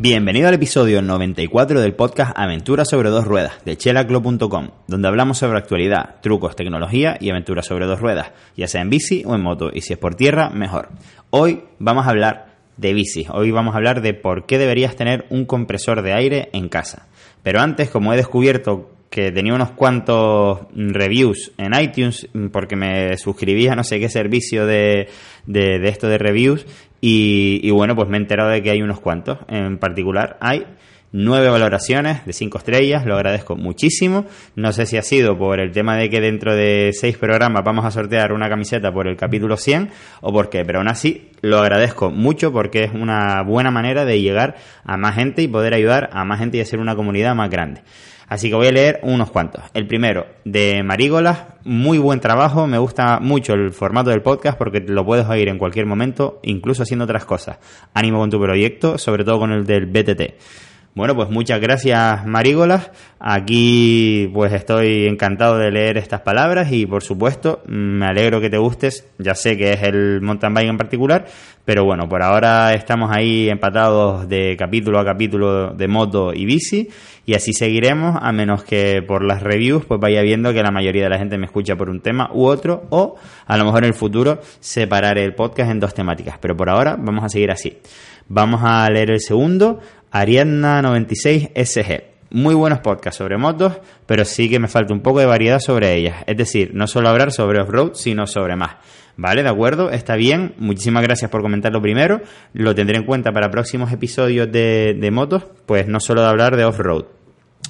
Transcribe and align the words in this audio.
Bienvenido 0.00 0.46
al 0.46 0.54
episodio 0.54 1.02
94 1.02 1.80
del 1.80 1.92
podcast 1.92 2.30
Aventuras 2.38 2.88
sobre 2.88 3.10
dos 3.10 3.24
ruedas 3.24 3.54
de 3.64 3.76
chelaclo.com, 3.76 4.68
donde 4.86 5.08
hablamos 5.08 5.38
sobre 5.38 5.58
actualidad, 5.58 6.20
trucos, 6.22 6.54
tecnología 6.54 7.16
y 7.20 7.30
aventuras 7.30 7.66
sobre 7.66 7.86
dos 7.86 7.98
ruedas, 7.98 8.30
ya 8.56 8.68
sea 8.68 8.80
en 8.80 8.90
bici 8.90 9.24
o 9.26 9.34
en 9.34 9.42
moto, 9.42 9.70
y 9.74 9.80
si 9.80 9.94
es 9.94 9.98
por 9.98 10.14
tierra, 10.14 10.50
mejor. 10.50 10.90
Hoy 11.30 11.64
vamos 11.80 12.06
a 12.06 12.10
hablar 12.10 12.54
de 12.76 12.94
bici, 12.94 13.26
hoy 13.28 13.50
vamos 13.50 13.74
a 13.74 13.78
hablar 13.78 14.00
de 14.00 14.14
por 14.14 14.46
qué 14.46 14.56
deberías 14.56 14.94
tener 14.94 15.26
un 15.30 15.46
compresor 15.46 16.02
de 16.02 16.12
aire 16.12 16.48
en 16.52 16.68
casa. 16.68 17.08
Pero 17.42 17.58
antes, 17.60 17.90
como 17.90 18.12
he 18.12 18.16
descubierto 18.16 18.92
que 19.10 19.32
tenía 19.32 19.54
unos 19.54 19.70
cuantos 19.72 20.60
reviews 20.74 21.52
en 21.56 21.72
iTunes 21.74 22.28
porque 22.52 22.76
me 22.76 23.16
suscribí 23.16 23.66
a 23.68 23.74
no 23.74 23.84
sé 23.84 23.98
qué 23.98 24.08
servicio 24.08 24.66
de, 24.66 25.08
de, 25.46 25.88
esto 25.88 26.08
de 26.08 26.18
reviews 26.18 26.66
y, 27.00 27.70
bueno, 27.70 27.94
pues 27.94 28.08
me 28.08 28.16
he 28.16 28.20
enterado 28.20 28.50
de 28.50 28.62
que 28.62 28.70
hay 28.70 28.82
unos 28.82 29.00
cuantos. 29.00 29.38
En 29.48 29.78
particular 29.78 30.36
hay 30.40 30.66
nueve 31.12 31.48
valoraciones 31.48 32.24
de 32.26 32.32
cinco 32.32 32.58
estrellas, 32.58 33.06
lo 33.06 33.14
agradezco 33.14 33.56
muchísimo. 33.56 34.26
No 34.56 34.72
sé 34.72 34.86
si 34.86 34.96
ha 34.96 35.02
sido 35.02 35.38
por 35.38 35.60
el 35.60 35.72
tema 35.72 35.96
de 35.96 36.10
que 36.10 36.20
dentro 36.20 36.54
de 36.54 36.90
seis 36.92 37.16
programas 37.16 37.64
vamos 37.64 37.84
a 37.84 37.90
sortear 37.90 38.32
una 38.32 38.48
camiseta 38.48 38.92
por 38.92 39.08
el 39.08 39.16
capítulo 39.16 39.56
100 39.56 39.90
o 40.20 40.32
por 40.32 40.50
qué, 40.50 40.64
pero 40.64 40.78
aún 40.80 40.88
así 40.88 41.30
lo 41.40 41.58
agradezco 41.58 42.10
mucho 42.10 42.52
porque 42.52 42.84
es 42.84 42.92
una 42.92 43.42
buena 43.42 43.70
manera 43.70 44.04
de 44.04 44.20
llegar 44.20 44.56
a 44.84 44.96
más 44.96 45.14
gente 45.14 45.42
y 45.42 45.48
poder 45.48 45.74
ayudar 45.74 46.10
a 46.12 46.24
más 46.24 46.40
gente 46.40 46.58
y 46.58 46.60
hacer 46.60 46.80
una 46.80 46.96
comunidad 46.96 47.34
más 47.34 47.48
grande. 47.48 47.82
Así 48.28 48.50
que 48.50 48.56
voy 48.56 48.66
a 48.66 48.72
leer 48.72 49.00
unos 49.02 49.30
cuantos. 49.30 49.62
El 49.72 49.86
primero, 49.86 50.26
de 50.44 50.82
Marígolas, 50.82 51.44
muy 51.64 51.98
buen 51.98 52.20
trabajo, 52.20 52.66
me 52.66 52.78
gusta 52.78 53.20
mucho 53.20 53.54
el 53.54 53.72
formato 53.72 54.10
del 54.10 54.22
podcast 54.22 54.58
porque 54.58 54.80
lo 54.80 55.04
puedes 55.04 55.26
oír 55.26 55.48
en 55.48 55.58
cualquier 55.58 55.86
momento, 55.86 56.40
incluso 56.42 56.82
haciendo 56.82 57.04
otras 57.04 57.24
cosas. 57.24 57.58
Ánimo 57.94 58.18
con 58.18 58.30
tu 58.30 58.38
proyecto, 58.38 58.98
sobre 58.98 59.24
todo 59.24 59.38
con 59.38 59.52
el 59.52 59.64
del 59.64 59.86
BTT. 59.86 60.34
Bueno, 60.98 61.14
pues 61.14 61.30
muchas 61.30 61.60
gracias 61.60 62.26
Marígolas. 62.26 62.90
Aquí 63.20 64.28
pues 64.34 64.52
estoy 64.52 65.06
encantado 65.06 65.56
de 65.56 65.70
leer 65.70 65.96
estas 65.96 66.22
palabras 66.22 66.72
y 66.72 66.86
por 66.86 67.04
supuesto 67.04 67.62
me 67.68 68.04
alegro 68.04 68.40
que 68.40 68.50
te 68.50 68.58
gustes. 68.58 69.08
Ya 69.16 69.36
sé 69.36 69.56
que 69.56 69.74
es 69.74 69.84
el 69.84 70.20
mountain 70.20 70.52
bike 70.54 70.70
en 70.70 70.76
particular, 70.76 71.26
pero 71.64 71.84
bueno, 71.84 72.08
por 72.08 72.20
ahora 72.20 72.74
estamos 72.74 73.12
ahí 73.14 73.48
empatados 73.48 74.28
de 74.28 74.56
capítulo 74.58 74.98
a 74.98 75.04
capítulo 75.04 75.72
de 75.72 75.86
moto 75.86 76.34
y 76.34 76.44
bici 76.46 76.88
y 77.24 77.34
así 77.34 77.52
seguiremos 77.52 78.18
a 78.20 78.32
menos 78.32 78.64
que 78.64 79.00
por 79.00 79.24
las 79.24 79.40
reviews 79.40 79.84
pues 79.84 80.00
vaya 80.00 80.20
viendo 80.22 80.52
que 80.52 80.64
la 80.64 80.72
mayoría 80.72 81.04
de 81.04 81.10
la 81.10 81.18
gente 81.18 81.38
me 81.38 81.46
escucha 81.46 81.76
por 81.76 81.90
un 81.90 82.00
tema 82.00 82.28
u 82.34 82.46
otro 82.46 82.88
o 82.90 83.14
a 83.46 83.56
lo 83.56 83.64
mejor 83.64 83.84
en 83.84 83.90
el 83.90 83.94
futuro 83.94 84.40
separar 84.58 85.16
el 85.16 85.36
podcast 85.36 85.70
en 85.70 85.78
dos 85.78 85.94
temáticas. 85.94 86.38
Pero 86.40 86.56
por 86.56 86.68
ahora 86.68 86.96
vamos 86.98 87.22
a 87.22 87.28
seguir 87.28 87.52
así. 87.52 87.78
Vamos 88.30 88.60
a 88.62 88.88
leer 88.90 89.10
el 89.10 89.20
segundo. 89.20 89.80
Ariadna 90.10 90.80
96 90.80 91.50
SG. 91.54 92.02
Muy 92.30 92.54
buenos 92.54 92.80
podcasts 92.80 93.18
sobre 93.18 93.36
motos, 93.36 93.74
pero 94.06 94.24
sí 94.24 94.48
que 94.48 94.58
me 94.58 94.68
falta 94.68 94.92
un 94.92 95.00
poco 95.00 95.20
de 95.20 95.26
variedad 95.26 95.60
sobre 95.60 95.94
ellas. 95.94 96.24
Es 96.26 96.36
decir, 96.36 96.70
no 96.74 96.86
solo 96.86 97.08
hablar 97.08 97.32
sobre 97.32 97.60
off-road, 97.60 97.92
sino 97.94 98.26
sobre 98.26 98.56
más. 98.56 98.76
¿Vale? 99.16 99.42
¿De 99.42 99.48
acuerdo? 99.48 99.90
Está 99.90 100.16
bien. 100.16 100.54
Muchísimas 100.58 101.02
gracias 101.02 101.30
por 101.30 101.42
comentarlo 101.42 101.82
primero. 101.82 102.20
Lo 102.52 102.74
tendré 102.74 102.96
en 102.96 103.04
cuenta 103.04 103.32
para 103.32 103.50
próximos 103.50 103.92
episodios 103.92 104.50
de, 104.50 104.96
de 104.98 105.10
motos, 105.10 105.44
pues 105.66 105.88
no 105.88 106.00
solo 106.00 106.22
de 106.22 106.28
hablar 106.28 106.56
de 106.56 106.64
off-road. 106.64 107.17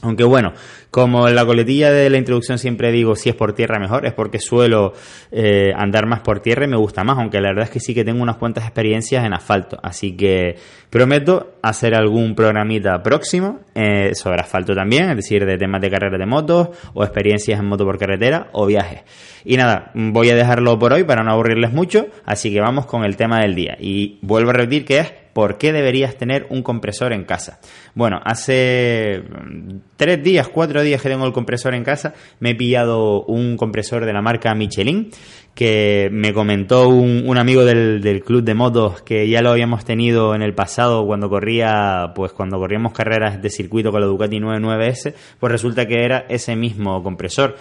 Aunque 0.03 0.25
bueno, 0.25 0.53
como 0.91 1.29
en 1.29 1.35
la 1.35 1.45
coletilla 1.45 1.91
de 1.91 2.09
la 2.09 2.19
introducción 2.19 2.59
siempre 2.59 2.93
digo, 2.93 3.17
si 3.17 3.29
es 3.29 3.35
por 3.35 3.53
tierra 3.53 3.79
mejor, 3.81 4.07
es 4.07 4.13
porque 4.13 4.39
suelo 4.39 4.93
eh, 5.33 5.73
andar 5.77 6.07
más 6.07 6.21
por 6.21 6.41
tierra 6.41 6.65
y 6.65 6.69
me 6.69 6.77
gusta 6.77 7.03
más, 7.03 7.19
aunque 7.19 7.41
la 7.41 7.49
verdad 7.49 7.65
es 7.65 7.71
que 7.71 7.81
sí 7.81 7.95
que 7.95 8.05
tengo 8.05 8.23
unas 8.23 8.37
cuantas 8.37 8.65
experiencias 8.65 9.25
en 9.25 9.33
asfalto. 9.33 9.79
Así 9.83 10.17
que 10.17 10.57
prometo 10.89 11.55
hacer 11.63 11.95
algún 11.95 12.35
programita 12.35 13.03
próximo 13.03 13.61
eh, 13.75 14.15
sobre 14.15 14.41
asfalto 14.41 14.75
también, 14.75 15.11
es 15.11 15.17
decir, 15.17 15.45
de 15.45 15.59
temas 15.59 15.81
de 15.81 15.91
carreras 15.91 16.19
de 16.19 16.27
motos 16.27 16.69
o 16.95 17.03
experiencias 17.03 17.59
en 17.59 17.67
moto 17.67 17.85
por 17.85 17.99
carretera 17.99 18.49
o 18.53 18.67
viajes. 18.67 19.03
Y 19.45 19.57
nada, 19.57 19.91
voy 19.95 20.31
a 20.31 20.37
dejarlo 20.37 20.79
por 20.79 20.93
hoy 20.93 21.05
para 21.05 21.23
no 21.23 21.33
aburrirles 21.33 21.73
mucho, 21.73 22.07
así 22.25 22.53
que 22.53 22.61
vamos 22.61 22.87
con 22.87 23.05
el 23.05 23.17
tema 23.17 23.41
del 23.41 23.55
día. 23.55 23.77
Y 23.81 24.19
vuelvo 24.23 24.51
a 24.51 24.55
repetir 24.55 24.85
que 24.85 24.99
es 24.99 25.13
¿Por 25.39 25.57
qué 25.57 25.73
deberías 25.73 26.17
tener 26.17 26.49
un 26.51 26.65
compresor 26.65 27.13
en 27.13 27.23
casa? 27.23 27.61
Bueno, 27.95 28.19
hace 28.25 29.23
mm, 29.23 29.77
tres 29.97 30.21
días, 30.21 30.49
cuatro 30.49 30.83
días 30.83 31.01
que 31.01 31.09
tengo 31.09 31.25
el 31.27 31.33
compresor 31.33 31.77
en 31.77 31.85
casa, 31.85 32.13
me 32.41 32.51
he 32.51 32.55
pillado 32.57 33.23
un 33.23 33.57
compresor 33.57 34.05
de 34.05 34.13
la 34.13 34.21
marca 34.21 34.53
Michelin 34.57 35.13
que 35.55 36.09
me 36.11 36.33
comentó 36.33 36.89
un, 36.89 37.39
amigo 37.39 37.65
del, 37.65 38.01
del, 38.01 38.25
club 38.25 38.43
de 38.43 38.55
motos 38.55 39.03
que 39.03 39.29
ya 39.29 39.41
lo 39.41 39.51
habíamos 39.51 39.85
tenido 39.85 40.35
en 40.35 40.43
el 40.43 40.55
pasado 40.55 41.07
cuando 41.07 41.29
corría, 41.29 42.13
pues 42.17 42.33
cuando 42.33 42.59
corríamos 42.59 42.93
carreras 42.93 43.41
de 43.41 43.49
circuito 43.49 43.93
con 43.93 44.01
la 44.01 44.09
Ducati 44.09 44.41
99S, 44.41 45.15
pues 45.39 45.53
resulta 45.53 45.87
que 45.87 46.05
era 46.05 46.27
ese 46.29 46.57
mismo 46.57 47.01
compresor. 47.05 47.55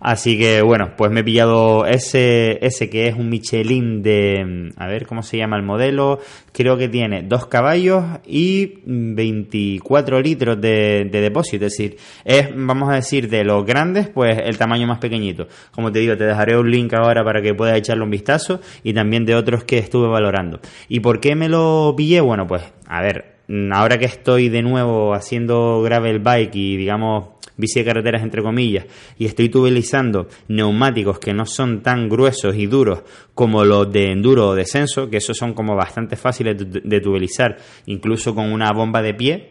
Así 0.00 0.38
que 0.38 0.62
bueno, 0.62 0.92
pues 0.96 1.10
me 1.10 1.20
he 1.20 1.24
pillado 1.24 1.86
ese, 1.86 2.58
ese 2.64 2.90
que 2.90 3.08
es 3.08 3.14
un 3.14 3.28
Michelin 3.28 4.02
de, 4.02 4.44
mm, 4.44 4.80
a 4.80 4.86
ver 4.86 5.06
cómo 5.06 5.22
se 5.22 5.36
llama 5.36 5.56
el 5.56 5.62
modelo, 5.62 6.20
creo 6.52 6.76
que 6.76 6.88
tiene 6.88 7.22
dos 7.22 7.46
caballos 7.46 8.04
y 8.26 8.80
24 8.84 10.20
litros 10.20 10.60
de, 10.60 11.08
de 11.10 11.20
depósito, 11.20 11.66
es 11.66 11.72
decir, 11.72 11.96
es, 12.24 12.48
vamos 12.54 12.90
a 12.90 12.94
decir, 12.94 13.28
de 13.28 13.44
los 13.44 13.64
grandes, 13.64 14.08
pues 14.08 14.38
el 14.42 14.58
tamaño 14.58 14.86
más 14.86 14.98
pequeñito. 14.98 15.48
Como 15.70 15.90
te 15.90 15.98
digo, 15.98 16.16
te 16.16 16.24
dejaré 16.24 16.56
un 16.56 16.70
link 16.70 16.92
ahora 16.94 17.24
para 17.24 17.42
que 17.42 17.54
puedas 17.54 17.76
echarle 17.76 18.04
un 18.04 18.10
vistazo 18.10 18.60
y 18.82 18.92
también 18.92 19.24
de 19.24 19.34
otros 19.34 19.64
que 19.64 19.78
estuve 19.78 20.08
valorando. 20.08 20.60
¿Y 20.88 21.00
por 21.00 21.20
qué 21.20 21.34
me 21.34 21.48
lo 21.48 21.94
pillé? 21.96 22.20
Bueno, 22.20 22.46
pues 22.46 22.62
a 22.86 23.02
ver, 23.02 23.36
mm, 23.48 23.72
ahora 23.72 23.98
que 23.98 24.06
estoy 24.06 24.48
de 24.48 24.62
nuevo 24.62 25.14
haciendo 25.14 25.82
gravel 25.82 26.18
bike 26.18 26.54
y 26.54 26.76
digamos 26.76 27.33
bici 27.56 27.80
de 27.80 27.84
carreteras 27.84 28.22
entre 28.22 28.42
comillas, 28.42 28.86
y 29.18 29.26
estoy 29.26 29.46
utilizando 29.46 30.28
neumáticos 30.48 31.18
que 31.18 31.32
no 31.32 31.46
son 31.46 31.82
tan 31.82 32.08
gruesos 32.08 32.56
y 32.56 32.66
duros 32.66 33.02
como 33.34 33.64
los 33.64 33.90
de 33.92 34.12
enduro 34.12 34.48
o 34.48 34.54
descenso, 34.54 35.08
que 35.08 35.18
esos 35.18 35.36
son 35.36 35.54
como 35.54 35.76
bastante 35.76 36.16
fáciles 36.16 36.56
de, 36.58 36.96
utilizar, 36.96 37.56
incluso 37.86 38.34
con 38.34 38.52
una 38.52 38.72
bomba 38.72 39.02
de 39.02 39.14
pie, 39.14 39.50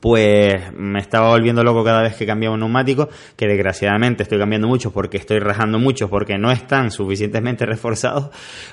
pues 0.00 0.72
me 0.74 1.00
estaba 1.00 1.30
volviendo 1.30 1.64
loco 1.64 1.82
cada 1.82 2.02
vez 2.02 2.14
que 2.14 2.26
cambiaba 2.26 2.54
un 2.54 2.60
neumático, 2.60 3.08
que 3.36 3.46
desgraciadamente 3.46 4.22
estoy 4.22 4.38
cambiando 4.38 4.68
mucho 4.68 4.92
porque 4.92 5.16
estoy 5.16 5.38
rajando 5.38 5.78
mucho 5.78 6.10
porque 6.10 6.36
no 6.36 6.50
están 6.50 6.90
suficientemente 6.90 7.64
reforzados, 7.66 8.30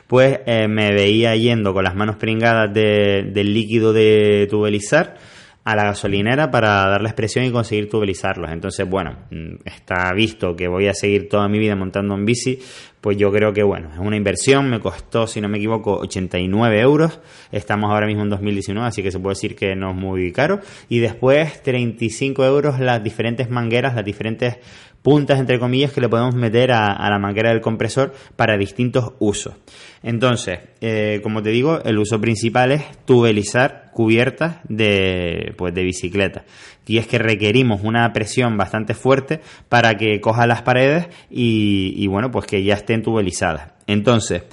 pues 0.08 0.40
eh, 0.46 0.68
me 0.68 0.92
veía 0.92 1.36
yendo 1.36 1.74
con 1.74 1.84
las 1.84 1.96
manos 1.96 2.18
pringadas 2.18 2.74
de, 2.74 3.30
del 3.32 3.53
líquido 3.53 3.94
de 3.94 4.47
tubelizar 4.50 5.18
a 5.66 5.76
la 5.76 5.84
gasolinera 5.86 6.52
para 6.52 6.88
darle 6.88 7.09
expresión 7.09 7.44
y 7.44 7.52
conseguir 7.52 7.90
tubelizarlos. 7.90 8.52
Entonces, 8.52 8.88
bueno, 8.88 9.18
mm, 9.31 9.56
está 9.66 10.14
visto 10.14 10.56
que 10.56 10.67
voy 10.67 10.88
a 10.88 10.94
seguir 10.94 11.28
toda 11.28 11.47
mi 11.47 11.58
vida 11.58 11.76
montando 11.76 12.14
en 12.14 12.23
bici, 12.23 12.59
pues 13.02 13.17
yo 13.17 13.32
creo 13.32 13.52
que, 13.52 13.64
bueno, 13.64 13.90
es 13.91 14.00
una 14.00 14.16
inversión, 14.16 14.70
me 14.70 14.79
costó, 14.79 15.26
si 15.26 15.41
no 15.41 15.50
me 15.50 15.58
equivoco, 15.58 15.97
89 15.97 16.79
euros, 16.79 17.20
estamos 17.52 17.91
ahora 17.91 18.06
mismo 18.06 18.23
en 18.23 18.29
2019, 18.29 18.88
así 18.88 19.02
que 19.02 19.12
se 19.12 19.20
puede 19.20 19.34
decir 19.34 19.56
que 19.56 19.76
no 19.76 19.91
es 19.91 19.96
muy 19.96 20.32
caro, 20.32 20.59
y 20.88 21.00
después 21.00 21.62
35 21.64 22.46
euros 22.46 22.79
las 22.79 23.03
diferentes 23.03 23.50
mangueras, 23.50 23.96
las 23.96 24.06
diferentes 24.06 24.58
puntas, 25.02 25.40
entre 25.40 25.59
comillas, 25.59 25.91
que 25.91 26.02
le 26.02 26.09
podemos 26.09 26.34
meter 26.34 26.72
a, 26.72 27.09
la 27.09 27.20
manguera 27.20 27.50
del 27.50 27.61
compresor 27.61 28.11
para 28.35 28.58
distintos 28.58 29.14
usos. 29.20 29.53
Entonces, 30.02 30.59
eh, 30.82 31.20
como 31.22 31.44
te 31.44 31.52
digo, 31.52 31.84
el 31.84 32.00
uso 32.00 32.20
principal 32.20 32.72
es 32.72 32.84
tubelizar 33.06 33.84
cubiertas 33.96 34.58
de, 34.68 35.53
pues, 35.58 35.74
de 35.74 35.84
bicicleta. 35.84 36.44
Y 36.86 36.97
es 36.97 37.08
que 37.08 37.18
requerimos 37.18 37.82
una 37.82 38.12
presión 38.12 38.58
bastante 38.58 38.94
fuerte 38.94 39.40
para 39.70 39.96
que 39.96 40.20
coja 40.20 40.46
las 40.46 40.62
paredes 40.64 41.08
y, 41.32 41.94
y 41.96 42.08
bueno, 42.08 42.30
pues 42.30 42.46
que 42.46 42.62
ya 42.62 42.74
estén 42.74 43.02
tubelizadas. 43.02 43.72
Entonces, 43.88 44.44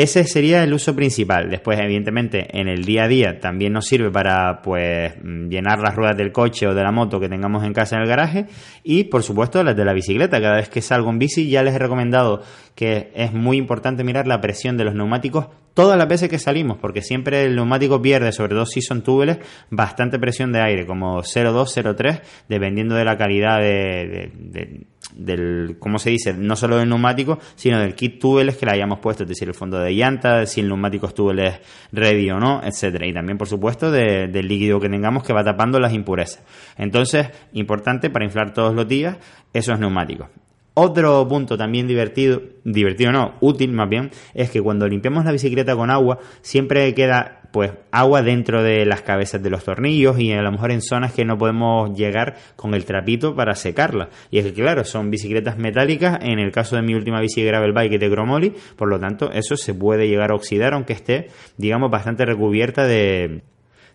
Ese 0.00 0.24
sería 0.24 0.64
el 0.64 0.72
uso 0.72 0.96
principal. 0.96 1.50
Después, 1.50 1.78
evidentemente, 1.78 2.58
en 2.58 2.68
el 2.68 2.86
día 2.86 3.04
a 3.04 3.08
día 3.08 3.38
también 3.38 3.74
nos 3.74 3.86
sirve 3.86 4.10
para 4.10 4.62
pues 4.62 5.12
llenar 5.22 5.80
las 5.80 5.94
ruedas 5.94 6.16
del 6.16 6.32
coche 6.32 6.66
o 6.66 6.74
de 6.74 6.82
la 6.82 6.90
moto 6.90 7.20
que 7.20 7.28
tengamos 7.28 7.64
en 7.64 7.74
casa 7.74 7.96
en 7.96 8.02
el 8.02 8.08
garaje 8.08 8.46
y, 8.82 9.04
por 9.04 9.22
supuesto, 9.22 9.62
las 9.62 9.76
de 9.76 9.84
la 9.84 9.92
bicicleta. 9.92 10.40
Cada 10.40 10.56
vez 10.56 10.70
que 10.70 10.80
salgo 10.80 11.10
en 11.10 11.18
bici 11.18 11.50
ya 11.50 11.62
les 11.62 11.74
he 11.74 11.78
recomendado 11.78 12.40
que 12.74 13.12
es 13.14 13.34
muy 13.34 13.58
importante 13.58 14.02
mirar 14.02 14.26
la 14.26 14.40
presión 14.40 14.78
de 14.78 14.84
los 14.84 14.94
neumáticos 14.94 15.48
todas 15.74 15.98
las 15.98 16.08
veces 16.08 16.28
que 16.28 16.38
salimos, 16.38 16.78
porque 16.78 17.02
siempre 17.02 17.44
el 17.44 17.54
neumático 17.54 18.00
pierde, 18.02 18.32
sobre 18.32 18.54
todo 18.54 18.66
si 18.66 18.80
son 18.82 19.04
bastante 19.70 20.18
presión 20.18 20.52
de 20.52 20.60
aire, 20.60 20.86
como 20.86 21.18
0,2, 21.22 21.94
0,3, 21.96 22.22
dependiendo 22.48 22.94
de 22.94 23.04
la 23.04 23.16
calidad 23.16 23.60
de, 23.60 24.86
del, 25.14 25.76
¿cómo 25.78 25.98
se 25.98 26.10
dice? 26.10 26.32
No 26.32 26.56
solo 26.56 26.78
del 26.78 26.88
neumático, 26.88 27.38
sino 27.54 27.78
del 27.80 27.94
kit 27.94 28.20
túbeles 28.20 28.56
que 28.56 28.66
le 28.66 28.72
hayamos 28.72 28.98
puesto, 29.00 29.24
es 29.24 29.28
decir, 29.28 29.48
el 29.48 29.54
fondo 29.54 29.78
de 29.78 29.94
llanta, 29.94 30.46
si 30.46 30.60
el 30.60 30.68
neumático 30.68 31.06
es 31.06 31.14
túbeles 31.14 31.60
ready 31.92 32.30
o 32.30 32.38
no, 32.38 32.60
etcétera. 32.62 33.06
Y 33.06 33.12
también, 33.12 33.38
por 33.38 33.48
supuesto, 33.48 33.90
del 33.90 34.48
líquido 34.48 34.80
que 34.80 34.88
tengamos 34.88 35.22
que 35.22 35.32
va 35.32 35.44
tapando 35.44 35.78
las 35.78 35.92
impurezas. 35.92 36.42
Entonces, 36.76 37.28
importante 37.52 38.10
para 38.10 38.24
inflar 38.24 38.52
todos 38.52 38.74
los 38.74 38.86
días 38.86 39.16
esos 39.52 39.78
neumáticos. 39.78 40.28
Otro 40.74 41.26
punto 41.28 41.58
también 41.58 41.88
divertido, 41.88 42.42
divertido 42.64 43.10
no, 43.10 43.34
útil 43.40 43.72
más 43.72 43.88
bien, 43.88 44.10
es 44.34 44.50
que 44.50 44.62
cuando 44.62 44.86
limpiamos 44.86 45.24
la 45.24 45.32
bicicleta 45.32 45.74
con 45.74 45.90
agua, 45.90 46.18
siempre 46.42 46.94
queda 46.94 47.39
pues 47.52 47.72
agua 47.90 48.22
dentro 48.22 48.62
de 48.62 48.84
las 48.86 49.02
cabezas 49.02 49.42
de 49.42 49.50
los 49.50 49.64
tornillos 49.64 50.18
y 50.18 50.32
a 50.32 50.42
lo 50.42 50.52
mejor 50.52 50.70
en 50.70 50.82
zonas 50.82 51.12
que 51.12 51.24
no 51.24 51.38
podemos 51.38 51.96
llegar 51.96 52.36
con 52.56 52.74
el 52.74 52.84
trapito 52.84 53.34
para 53.34 53.54
secarla. 53.54 54.08
Y 54.30 54.38
es 54.38 54.44
que 54.46 54.52
claro, 54.52 54.84
son 54.84 55.10
bicicletas 55.10 55.58
metálicas, 55.58 56.18
en 56.22 56.38
el 56.38 56.52
caso 56.52 56.76
de 56.76 56.82
mi 56.82 56.94
última 56.94 57.20
bici 57.20 57.44
gravel 57.44 57.72
bike 57.72 57.98
de 57.98 58.08
Gromoli, 58.08 58.54
por 58.76 58.88
lo 58.88 58.98
tanto 58.98 59.30
eso 59.32 59.56
se 59.56 59.74
puede 59.74 60.08
llegar 60.08 60.30
a 60.30 60.34
oxidar 60.34 60.74
aunque 60.74 60.92
esté, 60.92 61.28
digamos, 61.56 61.90
bastante 61.90 62.24
recubierta 62.24 62.84
de, 62.86 63.42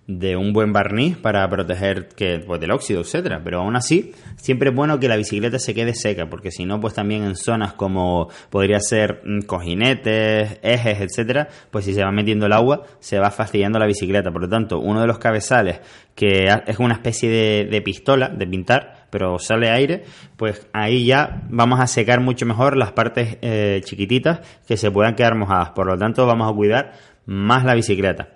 de 0.08 0.36
un 0.36 0.54
buen 0.54 0.72
barniz 0.72 1.18
para 1.18 1.50
proteger 1.50 2.10
que, 2.10 2.40
pues, 2.46 2.62
del 2.62 2.72
óxido, 2.72 3.02
etcétera. 3.02 3.42
Pero 3.44 3.62
aún 3.62 3.76
así, 3.76 4.14
siempre 4.36 4.70
es 4.70 4.76
bueno 4.76 5.00
que 5.00 5.08
la 5.08 5.16
bicicleta 5.16 5.58
se 5.58 5.74
quede 5.74 5.96
seca, 5.96 6.30
porque 6.30 6.52
si 6.52 6.66
no, 6.66 6.80
pues 6.80 6.94
también 6.94 7.24
en 7.24 7.36
zonas 7.36 7.74
como 7.74 8.30
podría 8.50 8.80
ser 8.80 9.22
mm, 9.26 9.42
cojinetes, 9.42 10.60
ejes, 10.62 11.02
etcétera, 11.02 11.48
pues 11.72 11.86
si 11.86 11.94
se 11.94 12.04
va 12.04 12.12
metiendo 12.12 12.46
el 12.46 12.54
agua, 12.54 12.84
se 13.00 13.18
va 13.18 13.32
fastidiando 13.32 13.80
la 13.80 13.88
bicicleta. 13.88 14.32
Por 14.32 14.44
lo 14.44 14.50
tanto, 14.50 14.80
uno 14.80 15.02
de 15.02 15.08
los 15.08 15.18
cabezales, 15.18 15.80
que 16.14 16.48
es 16.68 16.80
una 16.80 16.94
especie 16.94 17.66
de, 17.66 17.82
pistola 17.82 18.30
de 18.30 18.48
pintar, 18.48 19.08
pero 19.10 19.40
sale 19.40 19.70
aire, 19.70 20.04
pues 20.38 20.68
ahí 20.74 21.06
ya 21.06 21.44
vamos 21.50 21.80
a 21.80 21.88
secar 21.88 22.20
mucho 22.20 22.46
mejor 22.46 22.78
las 22.78 22.92
partes 22.92 23.38
eh, 23.42 23.82
chiquititas 23.84 24.40
que 24.68 24.78
se 24.78 24.92
puedan 24.92 25.16
quedar 25.16 25.36
mojadas. 25.36 25.72
Por 25.72 25.88
lo 25.88 25.98
tanto, 25.98 26.26
vamos 26.26 26.52
a 26.52 26.56
cuidar 26.56 26.94
más 27.26 27.66
la 27.66 27.74
bicicleta. 27.74 28.35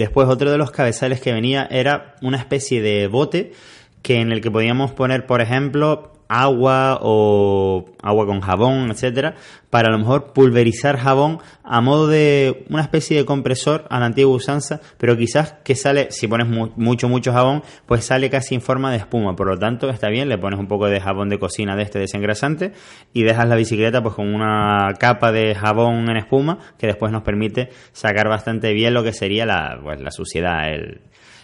Después 0.00 0.28
otro 0.28 0.50
de 0.50 0.56
los 0.56 0.70
cabezales 0.70 1.20
que 1.20 1.30
venía 1.30 1.68
era 1.70 2.14
una 2.22 2.38
especie 2.38 2.80
de 2.80 3.06
bote 3.06 3.52
que 4.00 4.18
en 4.18 4.32
el 4.32 4.40
que 4.40 4.50
podíamos 4.50 4.92
poner, 4.92 5.26
por 5.26 5.42
ejemplo, 5.42 6.14
agua 6.26 7.00
o 7.02 7.84
agua 8.00 8.24
con 8.24 8.40
jabón, 8.40 8.90
etcétera, 8.90 9.34
para 9.70 9.88
a 9.88 9.92
lo 9.92 9.98
mejor 9.98 10.32
pulverizar 10.32 10.98
jabón 10.98 11.38
a 11.62 11.80
modo 11.80 12.08
de 12.08 12.64
una 12.68 12.82
especie 12.82 13.16
de 13.16 13.24
compresor 13.24 13.86
a 13.88 14.00
la 14.00 14.06
antigua 14.06 14.34
usanza, 14.34 14.80
pero 14.98 15.16
quizás 15.16 15.54
que 15.64 15.76
sale, 15.76 16.10
si 16.10 16.26
pones 16.26 16.48
mucho, 16.76 17.08
mucho 17.08 17.32
jabón, 17.32 17.62
pues 17.86 18.04
sale 18.04 18.28
casi 18.28 18.56
en 18.56 18.60
forma 18.60 18.90
de 18.90 18.98
espuma. 18.98 19.36
Por 19.36 19.46
lo 19.46 19.58
tanto, 19.58 19.88
está 19.88 20.08
bien, 20.08 20.28
le 20.28 20.38
pones 20.38 20.58
un 20.58 20.66
poco 20.66 20.88
de 20.88 21.00
jabón 21.00 21.28
de 21.28 21.38
cocina 21.38 21.76
de 21.76 21.84
este 21.84 22.00
desengrasante 22.00 22.72
y 23.12 23.22
dejas 23.22 23.48
la 23.48 23.54
bicicleta 23.54 24.02
pues 24.02 24.16
con 24.16 24.34
una 24.34 24.94
capa 24.98 25.30
de 25.32 25.54
jabón 25.54 26.10
en 26.10 26.16
espuma 26.16 26.58
que 26.76 26.88
después 26.88 27.12
nos 27.12 27.22
permite 27.22 27.70
sacar 27.92 28.28
bastante 28.28 28.72
bien 28.72 28.92
lo 28.92 29.04
que 29.04 29.12
sería 29.12 29.46
la, 29.46 29.78
pues, 29.82 30.00
la 30.00 30.10
suciedad, 30.10 30.72
el, 30.72 31.00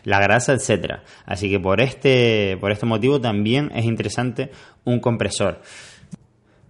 la 0.07 0.21
grasa, 0.21 0.53
etcétera. 0.53 1.03
Así 1.27 1.51
que 1.51 1.61
por 1.61 1.81
este, 1.81 2.57
por 2.61 2.73
este 2.73 2.87
motivo 2.87 3.21
también 3.21 3.71
es 3.75 3.85
interesante 3.85 4.51
un 4.85 5.01
compresor. 5.01 5.61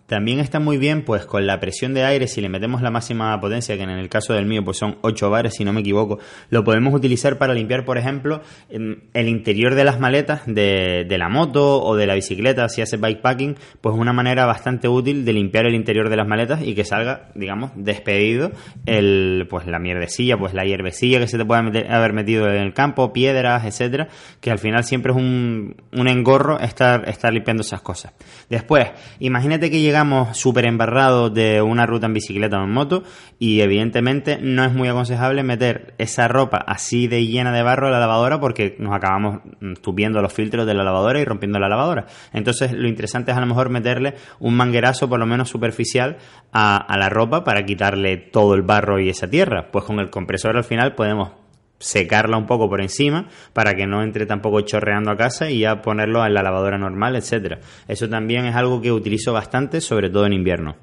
También 0.06 0.38
está 0.38 0.60
muy 0.60 0.78
bien, 0.78 1.02
pues 1.02 1.26
con 1.26 1.46
la 1.46 1.58
presión 1.58 1.92
de 1.92 2.04
aire, 2.04 2.28
si 2.28 2.40
le 2.40 2.48
metemos 2.48 2.80
la 2.80 2.90
máxima 2.90 3.38
potencia, 3.40 3.76
que 3.76 3.82
en 3.82 3.90
el 3.90 4.08
caso 4.08 4.34
del 4.34 4.46
mío 4.46 4.64
pues 4.64 4.76
son 4.76 4.98
8 5.02 5.30
bares, 5.30 5.54
si 5.54 5.64
no 5.64 5.72
me 5.72 5.80
equivoco, 5.80 6.18
lo 6.48 6.62
podemos 6.62 6.94
utilizar 6.94 7.38
para 7.38 7.54
limpiar, 7.54 7.84
por 7.84 7.98
ejemplo, 7.98 8.40
el 8.68 9.28
interior 9.28 9.74
de 9.74 9.84
las 9.84 9.98
maletas 9.98 10.42
de, 10.46 11.04
de 11.08 11.18
la 11.18 11.28
moto 11.28 11.82
o 11.82 11.96
de 11.96 12.06
la 12.06 12.14
bicicleta, 12.14 12.68
si 12.68 12.82
hace 12.82 12.96
bikepacking, 12.96 13.56
pues 13.80 13.96
una 13.96 14.12
manera 14.12 14.46
bastante 14.46 14.88
útil 14.88 15.24
de 15.24 15.32
limpiar 15.32 15.66
el 15.66 15.74
interior 15.74 16.08
de 16.08 16.16
las 16.16 16.28
maletas 16.28 16.62
y 16.62 16.74
que 16.74 16.84
salga, 16.84 17.30
digamos, 17.34 17.72
despedido 17.74 18.52
el, 18.86 19.46
pues 19.50 19.66
la 19.66 19.80
mierdecilla, 19.80 20.36
pues 20.36 20.54
la 20.54 20.64
hierbecilla 20.64 21.18
que 21.18 21.26
se 21.26 21.36
te 21.36 21.44
puede 21.44 21.86
haber 21.88 22.12
metido 22.12 22.48
en 22.48 22.62
el 22.62 22.72
campo, 22.74 23.12
piedras, 23.12 23.64
etcétera, 23.64 24.08
que 24.40 24.52
al 24.52 24.58
final 24.58 24.84
siempre 24.84 25.12
es 25.12 25.18
un, 25.18 25.74
un 25.92 26.08
engorro 26.08 26.60
estar, 26.60 27.08
estar 27.08 27.32
limpiando 27.32 27.62
esas 27.62 27.80
cosas. 27.80 28.12
Después, 28.48 28.88
imagínate 29.18 29.70
que 29.70 29.80
llega 29.80 29.95
llegamos 29.96 30.36
súper 30.36 30.66
embarrados 30.66 31.32
de 31.32 31.62
una 31.62 31.86
ruta 31.86 32.04
en 32.04 32.12
bicicleta 32.12 32.60
o 32.60 32.64
en 32.64 32.70
moto 32.70 33.02
y 33.38 33.62
evidentemente 33.62 34.38
no 34.42 34.62
es 34.62 34.70
muy 34.70 34.88
aconsejable 34.88 35.42
meter 35.42 35.94
esa 35.96 36.28
ropa 36.28 36.58
así 36.58 37.08
de 37.08 37.26
llena 37.26 37.50
de 37.50 37.62
barro 37.62 37.86
a 37.86 37.90
la 37.90 37.98
lavadora 37.98 38.38
porque 38.38 38.76
nos 38.78 38.94
acabamos 38.94 39.40
tupiendo 39.80 40.20
los 40.20 40.34
filtros 40.34 40.66
de 40.66 40.74
la 40.74 40.84
lavadora 40.84 41.18
y 41.18 41.24
rompiendo 41.24 41.58
la 41.58 41.70
lavadora. 41.70 42.04
Entonces 42.34 42.72
lo 42.72 42.88
interesante 42.88 43.30
es 43.30 43.38
a 43.38 43.40
lo 43.40 43.46
mejor 43.46 43.70
meterle 43.70 44.16
un 44.38 44.54
manguerazo 44.54 45.08
por 45.08 45.18
lo 45.18 45.24
menos 45.24 45.48
superficial 45.48 46.18
a 46.52 46.94
la 46.98 47.08
ropa 47.08 47.42
para 47.42 47.64
quitarle 47.64 48.18
todo 48.18 48.52
el 48.52 48.60
barro 48.60 49.00
y 49.00 49.08
esa 49.08 49.30
tierra. 49.30 49.70
Pues 49.72 49.86
con 49.86 49.98
el 49.98 50.10
compresor 50.10 50.58
al 50.58 50.64
final 50.64 50.94
podemos 50.94 51.45
secarla 51.78 52.36
un 52.36 52.46
poco 52.46 52.68
por 52.68 52.80
encima 52.80 53.28
para 53.52 53.74
que 53.74 53.86
no 53.86 54.02
entre 54.02 54.26
tampoco 54.26 54.60
chorreando 54.62 55.10
a 55.10 55.16
casa 55.16 55.50
y 55.50 55.60
ya 55.60 55.82
ponerlo 55.82 56.24
en 56.24 56.34
la 56.34 56.42
lavadora 56.42 56.78
normal, 56.78 57.16
etcétera. 57.16 57.60
Eso 57.88 58.08
también 58.08 58.46
es 58.46 58.56
algo 58.56 58.80
que 58.80 58.92
utilizo 58.92 59.32
bastante, 59.32 59.80
sobre 59.80 60.10
todo 60.10 60.26
en 60.26 60.32
invierno. 60.32 60.76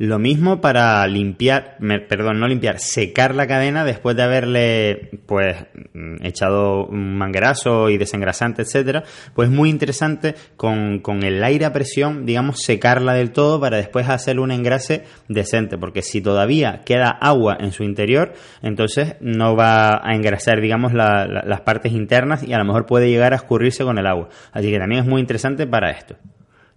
Lo 0.00 0.18
mismo 0.18 0.62
para 0.62 1.06
limpiar, 1.08 1.76
perdón, 2.08 2.40
no 2.40 2.48
limpiar, 2.48 2.78
secar 2.78 3.34
la 3.34 3.46
cadena 3.46 3.84
después 3.84 4.16
de 4.16 4.22
haberle, 4.22 5.10
pues, 5.26 5.58
mm, 5.92 6.24
echado 6.24 6.86
un 6.86 7.18
manguerazo 7.18 7.90
y 7.90 7.98
desengrasante, 7.98 8.62
etcétera. 8.62 9.04
Pues 9.34 9.50
muy 9.50 9.68
interesante 9.68 10.36
con, 10.56 11.00
con 11.00 11.22
el 11.22 11.44
aire 11.44 11.66
a 11.66 11.74
presión, 11.74 12.24
digamos, 12.24 12.62
secarla 12.62 13.12
del 13.12 13.32
todo 13.32 13.60
para 13.60 13.76
después 13.76 14.08
hacer 14.08 14.40
un 14.40 14.52
engrase 14.52 15.04
decente. 15.28 15.76
Porque 15.76 16.00
si 16.00 16.22
todavía 16.22 16.80
queda 16.86 17.10
agua 17.10 17.58
en 17.60 17.72
su 17.72 17.84
interior, 17.84 18.32
entonces 18.62 19.16
no 19.20 19.54
va 19.54 20.00
a 20.02 20.14
engrasar, 20.14 20.62
digamos, 20.62 20.94
las 20.94 21.60
partes 21.60 21.92
internas 21.92 22.42
y 22.42 22.54
a 22.54 22.58
lo 22.58 22.64
mejor 22.64 22.86
puede 22.86 23.10
llegar 23.10 23.34
a 23.34 23.36
escurrirse 23.36 23.84
con 23.84 23.98
el 23.98 24.06
agua. 24.06 24.30
Así 24.52 24.70
que 24.70 24.78
también 24.78 25.02
es 25.02 25.06
muy 25.06 25.20
interesante 25.20 25.66
para 25.66 25.90
esto. 25.90 26.16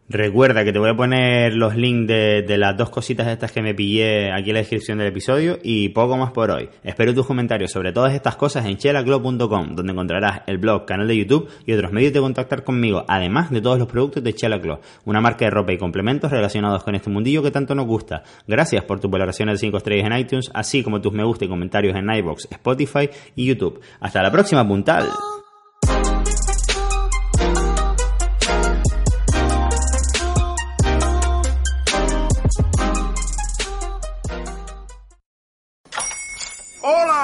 Recuerda 0.10 0.66
que 0.66 0.74
te 0.74 0.80
voy 0.80 0.90
a 0.90 0.96
poner 0.96 1.54
los 1.54 1.76
links 1.76 2.08
de, 2.08 2.58
las 2.58 2.76
dos 2.76 2.90
cositas 2.90 3.28
estas 3.28 3.52
que 3.52 3.62
me 3.62 3.74
pillé 3.74 4.32
aquí 4.32 4.50
en 4.50 4.56
la 4.56 4.60
descripción 4.60 4.98
del 4.98 5.08
episodio 5.08 5.60
y 5.64 5.90
poco 5.90 6.18
más 6.18 6.32
por 6.32 6.52
hoy. 6.52 6.70
Espero 6.84 7.14
tus 7.14 7.26
comentarios 7.26 7.72
sobre 7.72 7.94
todas 7.94 8.14
estas 8.14 8.36
cosas 8.36 8.66
en 8.66 8.78
chelaclub.com, 8.78 9.76
donde 9.76 9.92
encontrarás 9.94 10.42
el 10.46 10.58
blog, 10.58 10.86
canal 10.86 11.08
de 11.08 11.18
YouTube 11.18 11.50
y 11.66 11.74
otros 11.74 11.92
medios 11.92 12.12
de 12.14 12.20
contactar 12.20 12.64
conmigo, 12.64 13.06
además 13.08 13.50
de 13.50 13.62
todos 13.62 13.80
los 13.80 13.88
productos 13.88 14.24
de 14.24 14.34
Chela 14.34 14.62
una 15.06 15.22
marca 15.22 15.46
de 15.46 15.52
ropa 15.52 15.74
y 15.74 15.78
complementos 15.78 16.32
relacionados 16.32 16.84
con 16.84 16.96
este 16.96 17.10
mundillo 17.10 17.42
que 17.42 17.52
tanto 17.52 17.74
nos 17.74 17.86
gusta. 17.86 18.24
Gracias 18.48 18.84
por 18.84 19.00
tus 19.00 19.10
valoraciones 19.10 19.56
de 19.56 19.60
5 19.60 19.78
estrellas 19.78 20.08
en 20.12 20.18
iTunes, 20.18 20.52
así 20.54 20.84
como 20.84 21.02
tus 21.02 21.14
me 21.14 21.24
gusta 21.24 21.46
y 21.46 21.48
comentarios 21.48 21.96
en 21.96 22.14
iBox, 22.14 22.48
Spotify 22.52 23.10
y 23.36 23.46
YouTube. 23.46 23.82
Hasta 24.00 24.22
la 24.22 24.32
próxima, 24.32 24.68
puntal. 24.68 25.08